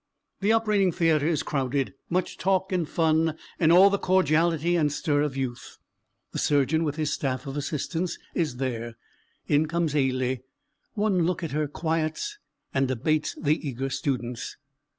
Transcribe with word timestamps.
The 0.39 0.51
operating 0.51 0.91
theatre 0.91 1.27
is 1.27 1.43
crowded; 1.43 1.93
much 2.09 2.39
talk 2.39 2.71
and 2.71 2.89
fun, 2.89 3.37
and 3.59 3.71
all 3.71 3.91
the 3.91 3.99
cordiality 3.99 4.75
and 4.75 4.91
stir 4.91 5.21
of 5.21 5.37
youth. 5.37 5.77
The 6.31 6.39
surgeon 6.39 6.83
with 6.83 6.95
his 6.95 7.13
staff 7.13 7.45
of 7.45 7.55
assistants 7.55 8.17
is 8.33 8.55
there. 8.57 8.95
In 9.45 9.67
comes 9.67 9.95
Ailie: 9.95 10.41
one 10.95 11.27
look 11.27 11.43
at 11.43 11.51
her 11.51 11.67
quiets 11.67 12.39
and 12.73 12.89
abates 12.89 13.35
the 13.39 13.67
eager 13.69 13.91
students. 13.91 14.57